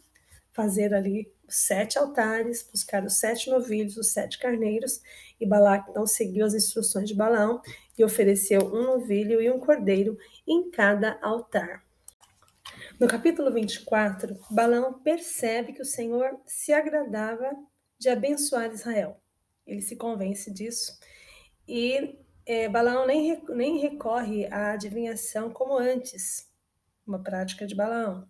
fazer 0.52 0.94
ali 0.94 1.30
sete 1.46 1.98
altares, 1.98 2.66
buscar 2.72 3.04
os 3.04 3.18
sete 3.18 3.50
novilhos, 3.50 3.98
os 3.98 4.10
sete 4.10 4.38
carneiros, 4.38 5.02
e 5.38 5.44
Balac 5.44 5.90
então 5.90 6.06
seguiu 6.06 6.46
as 6.46 6.54
instruções 6.54 7.10
de 7.10 7.14
Balaão 7.14 7.60
e 7.98 8.02
ofereceu 8.02 8.62
um 8.72 8.84
novilho 8.84 9.38
e 9.42 9.50
um 9.50 9.60
cordeiro 9.60 10.16
em 10.48 10.70
cada 10.70 11.18
altar. 11.20 11.84
No 12.98 13.06
capítulo 13.06 13.52
24, 13.52 14.34
Balaão 14.50 14.94
percebe 14.94 15.74
que 15.74 15.82
o 15.82 15.84
Senhor 15.84 16.40
se 16.46 16.72
agradava 16.72 17.54
de 17.98 18.08
abençoar 18.08 18.72
Israel. 18.72 19.20
Ele 19.66 19.82
se 19.82 19.94
convence 19.94 20.50
disso 20.50 20.98
e 21.68 22.18
é, 22.46 22.68
Balaão 22.68 23.06
nem, 23.06 23.42
nem 23.48 23.78
recorre 23.78 24.46
à 24.46 24.72
adivinhação 24.72 25.50
como 25.50 25.76
antes, 25.76 26.48
uma 27.06 27.22
prática 27.22 27.66
de 27.66 27.74
Balaão. 27.74 28.26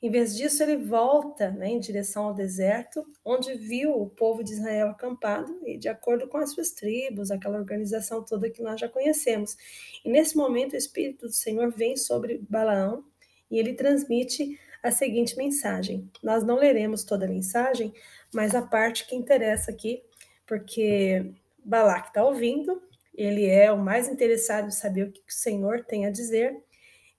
Em 0.00 0.10
vez 0.10 0.36
disso, 0.36 0.62
ele 0.62 0.76
volta 0.76 1.50
né, 1.50 1.68
em 1.68 1.80
direção 1.80 2.26
ao 2.26 2.34
deserto, 2.34 3.04
onde 3.24 3.54
viu 3.54 3.90
o 3.92 4.08
povo 4.08 4.44
de 4.44 4.52
Israel 4.52 4.90
acampado 4.90 5.58
e 5.64 5.78
de 5.78 5.88
acordo 5.88 6.28
com 6.28 6.36
as 6.36 6.52
suas 6.52 6.70
tribos, 6.70 7.30
aquela 7.30 7.58
organização 7.58 8.22
toda 8.22 8.50
que 8.50 8.62
nós 8.62 8.78
já 8.78 8.88
conhecemos. 8.88 9.56
E 10.04 10.10
nesse 10.10 10.36
momento, 10.36 10.74
o 10.74 10.76
Espírito 10.76 11.26
do 11.26 11.32
Senhor 11.32 11.72
vem 11.72 11.96
sobre 11.96 12.44
Balaão 12.48 13.04
e 13.50 13.58
ele 13.58 13.72
transmite 13.72 14.58
a 14.82 14.90
seguinte 14.90 15.36
mensagem. 15.36 16.08
Nós 16.22 16.44
não 16.44 16.56
leremos 16.56 17.02
toda 17.02 17.24
a 17.24 17.28
mensagem, 17.28 17.92
mas 18.32 18.54
a 18.54 18.62
parte 18.62 19.06
que 19.06 19.16
interessa 19.16 19.70
aqui, 19.70 20.02
porque 20.46 21.32
Balac 21.64 22.08
está 22.08 22.22
ouvindo, 22.22 22.82
ele 23.16 23.46
é 23.46 23.72
o 23.72 23.78
mais 23.78 24.08
interessado 24.08 24.68
em 24.68 24.70
saber 24.70 25.08
o 25.08 25.12
que 25.12 25.20
o 25.20 25.24
Senhor 25.32 25.84
tem 25.84 26.06
a 26.06 26.10
dizer, 26.10 26.62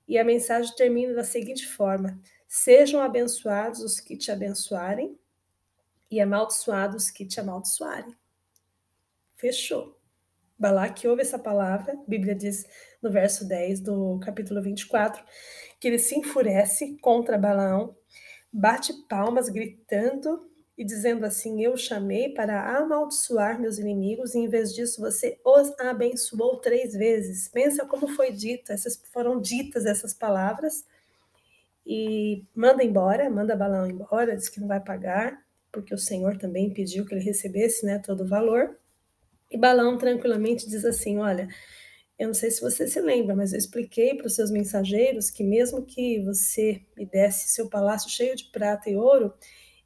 e 0.07 0.17
a 0.17 0.23
mensagem 0.23 0.73
termina 0.75 1.13
da 1.13 1.23
seguinte 1.23 1.67
forma: 1.67 2.21
Sejam 2.47 3.01
abençoados 3.01 3.81
os 3.81 3.99
que 3.99 4.15
te 4.15 4.31
abençoarem 4.31 5.19
e 6.09 6.21
amaldiçoados 6.21 7.05
os 7.05 7.11
que 7.11 7.25
te 7.25 7.39
amaldiçoarem. 7.39 8.15
Fechou. 9.35 9.97
Balaque 10.57 11.07
ouve 11.07 11.21
essa 11.21 11.37
palavra, 11.37 11.93
a 11.93 12.09
Bíblia 12.09 12.33
diz 12.33 12.65
no 13.01 13.11
verso 13.11 13.47
10 13.47 13.81
do 13.81 14.19
capítulo 14.19 14.61
24, 14.61 15.23
que 15.79 15.87
ele 15.87 15.99
se 15.99 16.15
enfurece 16.17 16.97
contra 16.99 17.37
Balaão, 17.37 17.95
bate 18.51 18.91
palmas 19.07 19.49
gritando 19.49 20.49
e 20.77 20.85
dizendo 20.85 21.25
assim: 21.25 21.63
Eu 21.63 21.75
chamei 21.75 22.29
para 22.29 22.77
amaldiçoar 22.77 23.59
meus 23.59 23.79
inimigos, 23.79 24.35
e 24.35 24.39
em 24.39 24.47
vez 24.47 24.73
disso 24.73 25.01
você 25.01 25.39
os 25.43 25.77
abençoou 25.79 26.57
três 26.57 26.93
vezes. 26.93 27.47
Pensa 27.47 27.85
como 27.85 28.07
foi 28.07 28.31
dito, 28.31 28.71
essas 28.71 29.01
foram 29.11 29.41
ditas 29.41 29.85
essas 29.85 30.13
palavras 30.13 30.85
e 31.89 32.43
manda 32.53 32.83
embora, 32.83 33.29
manda 33.29 33.55
Balão 33.55 33.89
embora, 33.89 34.35
diz 34.35 34.49
que 34.49 34.59
não 34.59 34.67
vai 34.67 34.83
pagar, 34.83 35.41
porque 35.71 35.93
o 35.93 35.97
Senhor 35.97 36.37
também 36.37 36.73
pediu 36.73 37.05
que 37.05 37.15
ele 37.15 37.23
recebesse 37.23 37.85
né, 37.85 37.97
todo 37.97 38.23
o 38.23 38.27
valor. 38.27 38.77
E 39.49 39.57
Balão 39.57 39.97
tranquilamente 39.97 40.67
diz 40.69 40.83
assim: 40.83 41.17
Olha, 41.17 41.47
eu 42.19 42.27
não 42.27 42.33
sei 42.33 42.51
se 42.51 42.59
você 42.59 42.87
se 42.87 42.99
lembra, 42.99 43.35
mas 43.35 43.53
eu 43.53 43.57
expliquei 43.57 44.15
para 44.15 44.27
os 44.27 44.35
seus 44.35 44.51
mensageiros 44.51 45.29
que, 45.31 45.43
mesmo 45.43 45.85
que 45.85 46.19
você 46.23 46.81
me 46.97 47.05
desse 47.05 47.47
seu 47.47 47.69
palácio 47.69 48.09
cheio 48.09 48.35
de 48.35 48.45
prata 48.51 48.89
e 48.89 48.97
ouro, 48.97 49.33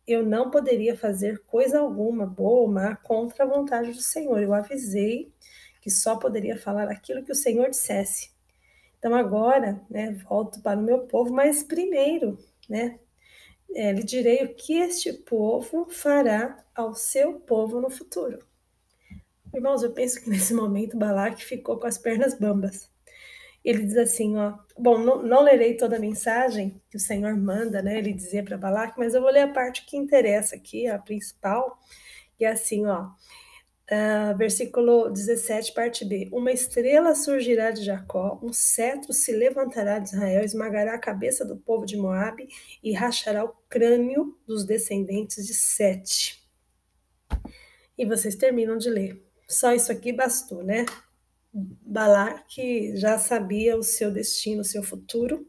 eu 0.07 0.25
não 0.25 0.49
poderia 0.49 0.97
fazer 0.97 1.43
coisa 1.45 1.79
alguma, 1.79 2.25
boa 2.25 2.61
ou 2.61 2.67
má, 2.67 2.95
contra 2.95 3.43
a 3.43 3.47
vontade 3.47 3.91
do 3.91 4.01
Senhor. 4.01 4.41
Eu 4.41 4.53
avisei 4.53 5.31
que 5.81 5.89
só 5.89 6.15
poderia 6.15 6.57
falar 6.57 6.89
aquilo 6.89 7.23
que 7.23 7.31
o 7.31 7.35
Senhor 7.35 7.69
dissesse. 7.69 8.31
Então 8.99 9.15
agora, 9.15 9.81
né, 9.89 10.11
volto 10.29 10.61
para 10.61 10.79
o 10.79 10.83
meu 10.83 11.07
povo, 11.07 11.33
mas 11.33 11.63
primeiro, 11.63 12.37
né, 12.69 12.99
é, 13.73 13.91
lhe 13.91 14.03
direi 14.03 14.43
o 14.43 14.53
que 14.53 14.73
este 14.73 15.13
povo 15.13 15.87
fará 15.89 16.63
ao 16.75 16.93
seu 16.93 17.39
povo 17.39 17.79
no 17.81 17.89
futuro. 17.89 18.45
Irmãos, 19.53 19.81
eu 19.81 19.91
penso 19.91 20.21
que 20.21 20.29
nesse 20.29 20.53
momento 20.53 20.97
Balaque 20.97 21.43
ficou 21.43 21.79
com 21.79 21.87
as 21.87 21.97
pernas 21.97 22.37
bambas. 22.37 22.90
Ele 23.63 23.85
diz 23.85 23.97
assim, 23.97 24.37
ó, 24.37 24.53
bom, 24.77 24.97
não, 24.97 25.21
não 25.21 25.43
lerei 25.43 25.75
toda 25.75 25.97
a 25.97 25.99
mensagem 25.99 26.81
que 26.89 26.97
o 26.97 26.99
Senhor 26.99 27.35
manda, 27.37 27.81
né, 27.81 27.97
ele 27.97 28.11
dizer 28.11 28.43
para 28.43 28.57
Balaque, 28.57 28.97
mas 28.97 29.13
eu 29.13 29.21
vou 29.21 29.31
ler 29.31 29.41
a 29.41 29.53
parte 29.53 29.85
que 29.85 29.95
interessa 29.95 30.55
aqui, 30.55 30.87
a 30.87 30.97
principal, 30.97 31.79
que 32.37 32.45
é 32.45 32.49
assim, 32.49 32.85
ó, 32.87 33.09
Uh, 33.91 34.37
versículo 34.37 35.09
17, 35.09 35.73
parte 35.73 36.05
B. 36.05 36.29
Uma 36.31 36.49
estrela 36.53 37.13
surgirá 37.13 37.71
de 37.71 37.83
Jacó, 37.83 38.39
um 38.41 38.53
cetro 38.53 39.11
se 39.11 39.33
levantará 39.33 39.99
de 39.99 40.11
Israel, 40.11 40.45
esmagará 40.45 40.93
a 40.93 40.97
cabeça 40.97 41.43
do 41.43 41.57
povo 41.57 41.85
de 41.85 41.97
Moabe 41.97 42.47
e 42.81 42.93
rachará 42.93 43.43
o 43.43 43.53
crânio 43.67 44.39
dos 44.47 44.63
descendentes 44.63 45.45
de 45.45 45.53
Sete. 45.53 46.41
E 47.97 48.05
vocês 48.05 48.33
terminam 48.33 48.77
de 48.77 48.89
ler. 48.89 49.21
Só 49.45 49.73
isso 49.73 49.91
aqui 49.91 50.13
bastou, 50.13 50.63
né? 50.63 50.85
Que 52.47 52.95
já 52.95 53.17
sabia 53.17 53.75
o 53.77 53.83
seu 53.83 54.11
destino, 54.11 54.61
o 54.61 54.65
seu 54.65 54.83
futuro. 54.83 55.47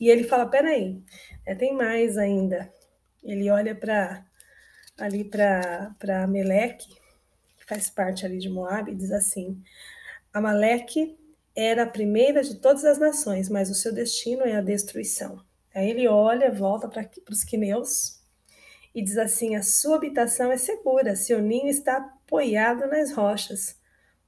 E 0.00 0.08
ele 0.08 0.24
fala: 0.24 0.46
peraí, 0.46 1.02
né, 1.46 1.54
tem 1.54 1.74
mais 1.74 2.16
ainda. 2.16 2.72
Ele 3.22 3.50
olha 3.50 3.74
para 3.74 4.24
ali 4.98 5.24
para 5.24 6.26
Meleque 6.28 6.88
faz 7.66 7.90
parte 7.90 8.24
ali 8.24 8.38
de 8.38 8.48
Moab, 8.48 8.94
diz 8.94 9.10
assim: 9.10 9.60
Amaleque 10.32 11.18
era 11.54 11.82
a 11.82 11.88
primeira 11.88 12.42
de 12.42 12.56
todas 12.56 12.84
as 12.84 12.98
nações, 12.98 13.48
mas 13.48 13.68
o 13.70 13.74
seu 13.74 13.92
destino 13.92 14.42
é 14.42 14.56
a 14.56 14.60
destruição. 14.60 15.44
Aí 15.74 15.90
ele 15.90 16.06
olha, 16.06 16.50
volta 16.50 16.88
para 16.88 17.08
os 17.28 17.44
quineus 17.44 18.20
e 18.94 19.02
diz 19.02 19.18
assim: 19.18 19.56
A 19.56 19.62
sua 19.62 19.96
habitação 19.96 20.52
é 20.52 20.56
segura, 20.56 21.16
seu 21.16 21.40
ninho 21.42 21.68
está 21.68 21.96
apoiado 21.96 22.86
nas 22.86 23.12
rochas. 23.12 23.76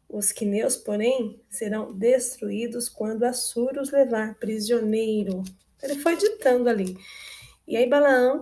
Os 0.09 0.33
quineus, 0.33 0.77
porém, 0.77 1.41
serão 1.51 1.93
destruídos 1.93 2.89
quando 2.89 3.25
Assur 3.25 3.77
os 3.79 3.91
levar 3.91 4.39
prisioneiro. 4.39 5.43
Ele 5.83 5.97
foi 5.97 6.17
ditando 6.17 6.69
ali. 6.69 6.97
E 7.67 7.77
aí 7.77 7.87
Balaão 7.87 8.41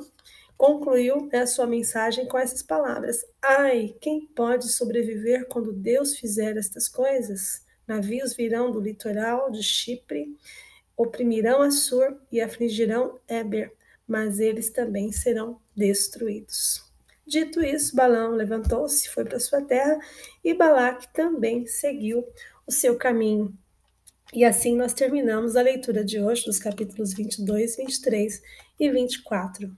concluiu 0.57 1.27
né, 1.27 1.41
a 1.41 1.47
sua 1.47 1.67
mensagem 1.67 2.27
com 2.27 2.39
essas 2.39 2.63
palavras: 2.63 3.25
Ai, 3.43 3.97
quem 4.01 4.27
pode 4.29 4.69
sobreviver 4.69 5.49
quando 5.49 5.73
Deus 5.73 6.17
fizer 6.17 6.57
estas 6.57 6.89
coisas? 6.89 7.65
Navios 7.87 8.35
virão 8.35 8.71
do 8.71 8.81
litoral 8.81 9.51
de 9.51 9.63
Chipre, 9.63 10.37
oprimirão 10.97 11.63
Assur 11.63 12.17
e 12.31 12.41
afligirão 12.41 13.19
Eber, 13.29 13.73
mas 14.07 14.39
eles 14.39 14.71
também 14.71 15.11
serão 15.13 15.61
destruídos. 15.75 16.86
Dito 17.27 17.61
isso, 17.61 17.97
Balão 17.97 18.37
levantou-se, 18.37 19.09
foi 19.09 19.25
para 19.25 19.41
sua 19.41 19.61
terra, 19.61 19.99
e 20.45 20.55
Balaque 20.55 21.13
também 21.13 21.67
seguiu 21.67 22.25
o 22.65 22.71
seu 22.71 22.97
caminho. 22.97 23.53
E 24.33 24.45
assim 24.45 24.77
nós 24.77 24.93
terminamos 24.93 25.57
a 25.57 25.63
leitura 25.63 26.05
de 26.05 26.21
hoje 26.21 26.45
dos 26.45 26.61
capítulos 26.61 27.15
22, 27.15 27.77
23 27.77 28.43
e 28.79 28.91
24. 28.91 29.77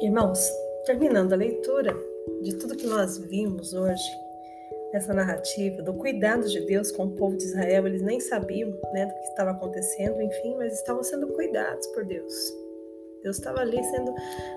Irmãos, 0.00 0.40
terminando 0.86 1.34
a 1.34 1.36
leitura 1.36 1.94
de 2.42 2.56
tudo 2.56 2.76
que 2.76 2.86
nós 2.86 3.18
vimos 3.18 3.74
hoje, 3.74 4.10
essa 4.92 5.14
narrativa 5.14 5.82
do 5.82 5.94
cuidado 5.94 6.48
de 6.48 6.60
Deus 6.66 6.90
com 6.90 7.04
o 7.04 7.10
povo 7.10 7.36
de 7.36 7.44
Israel, 7.44 7.86
eles 7.86 8.02
nem 8.02 8.18
sabiam 8.20 8.70
né, 8.92 9.06
do 9.06 9.14
que 9.14 9.24
estava 9.28 9.52
acontecendo, 9.52 10.20
enfim, 10.20 10.56
mas 10.56 10.74
estavam 10.74 11.02
sendo 11.02 11.28
cuidados 11.28 11.86
por 11.88 12.04
Deus. 12.04 12.34
Deus 13.22 13.36
estava 13.36 13.60
ali 13.60 13.82
sendo 13.84 14.12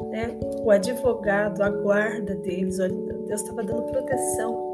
né, 0.09 0.39
o 0.41 0.71
advogado, 0.71 1.61
a 1.61 1.69
guarda 1.69 2.35
deles, 2.35 2.77
Deus 2.77 3.41
estava 3.41 3.63
dando 3.63 3.83
proteção, 3.83 4.73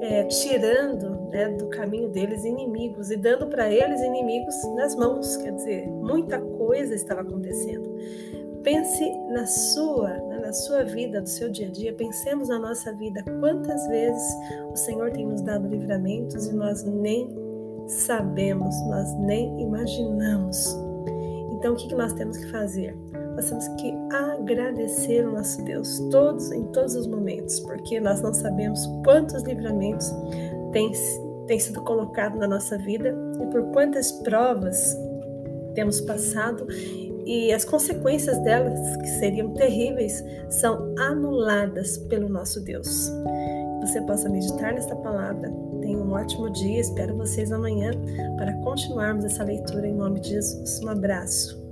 é, 0.00 0.24
tirando 0.24 1.28
né, 1.30 1.48
do 1.50 1.68
caminho 1.68 2.08
deles 2.08 2.44
inimigos 2.44 3.10
e 3.10 3.16
dando 3.16 3.46
para 3.46 3.72
eles 3.72 4.00
inimigos 4.00 4.56
nas 4.74 4.94
mãos. 4.96 5.36
Quer 5.36 5.52
dizer, 5.54 5.86
muita 5.86 6.40
coisa 6.40 6.94
estava 6.94 7.20
acontecendo. 7.20 7.96
Pense 8.62 9.08
na 9.30 9.46
sua, 9.46 10.10
na 10.48 10.52
sua 10.54 10.82
vida, 10.82 11.20
no 11.20 11.26
seu 11.26 11.50
dia 11.50 11.68
a 11.68 11.70
dia. 11.70 11.92
Pensemos 11.92 12.48
na 12.48 12.58
nossa 12.58 12.90
vida. 12.94 13.22
Quantas 13.38 13.86
vezes 13.88 14.22
o 14.72 14.76
Senhor 14.76 15.10
tem 15.10 15.26
nos 15.26 15.42
dado 15.42 15.68
livramentos 15.68 16.46
e 16.46 16.54
nós 16.54 16.82
nem 16.84 17.28
sabemos, 17.86 18.74
nós 18.86 19.14
nem 19.18 19.60
imaginamos. 19.60 20.74
Então, 21.52 21.74
o 21.74 21.76
que 21.76 21.94
nós 21.94 22.14
temos 22.14 22.38
que 22.38 22.50
fazer? 22.50 22.96
Nós 23.36 23.50
temos 23.50 23.68
que 23.68 23.92
agradecer 24.10 25.28
o 25.28 25.32
nosso 25.32 25.62
Deus 25.64 25.98
todos 26.10 26.50
em 26.50 26.64
todos 26.68 26.94
os 26.94 27.06
momentos, 27.06 27.60
porque 27.60 28.00
nós 28.00 28.22
não 28.22 28.32
sabemos 28.32 28.80
quantos 29.04 29.42
livramentos 29.42 30.10
têm, 30.72 30.92
têm 31.46 31.60
sido 31.60 31.82
colocados 31.82 32.40
na 32.40 32.48
nossa 32.48 32.78
vida 32.78 33.14
e 33.38 33.46
por 33.48 33.64
quantas 33.72 34.12
provas 34.12 34.96
temos 35.74 36.00
passado 36.00 36.66
e 37.28 37.52
as 37.52 37.62
consequências 37.62 38.38
delas, 38.38 38.96
que 38.96 39.06
seriam 39.20 39.52
terríveis, 39.52 40.24
são 40.48 40.94
anuladas 40.98 41.98
pelo 41.98 42.26
nosso 42.26 42.58
Deus. 42.64 43.12
Você 43.82 44.00
possa 44.02 44.30
meditar 44.30 44.72
nesta 44.72 44.96
palavra. 44.96 45.52
Tenha 45.82 45.98
um 45.98 46.10
ótimo 46.10 46.50
dia. 46.50 46.80
Espero 46.80 47.14
vocês 47.14 47.52
amanhã 47.52 47.90
para 48.38 48.54
continuarmos 48.64 49.26
essa 49.26 49.44
leitura 49.44 49.86
em 49.86 49.94
nome 49.94 50.20
de 50.20 50.30
Jesus. 50.30 50.80
Um 50.82 50.88
abraço. 50.88 51.67